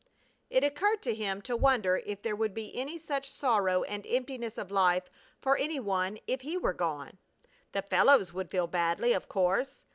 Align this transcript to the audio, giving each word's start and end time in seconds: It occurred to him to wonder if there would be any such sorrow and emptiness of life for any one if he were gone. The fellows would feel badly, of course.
It 0.49 0.63
occurred 0.63 1.03
to 1.03 1.13
him 1.13 1.43
to 1.43 1.55
wonder 1.55 2.01
if 2.03 2.23
there 2.23 2.35
would 2.35 2.55
be 2.55 2.75
any 2.75 2.97
such 2.97 3.29
sorrow 3.29 3.83
and 3.83 4.03
emptiness 4.09 4.57
of 4.57 4.71
life 4.71 5.11
for 5.39 5.55
any 5.57 5.79
one 5.79 6.17
if 6.25 6.41
he 6.41 6.57
were 6.57 6.73
gone. 6.73 7.19
The 7.73 7.83
fellows 7.83 8.33
would 8.33 8.49
feel 8.49 8.65
badly, 8.65 9.13
of 9.13 9.29
course. 9.29 9.85